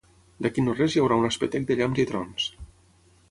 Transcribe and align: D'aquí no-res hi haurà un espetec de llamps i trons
D'aquí 0.45 0.63
no-res 0.67 0.95
hi 0.95 1.01
haurà 1.03 1.17
un 1.23 1.27
espetec 1.29 1.69
de 1.71 1.77
llamps 1.81 2.03
i 2.05 2.05
trons 2.13 2.49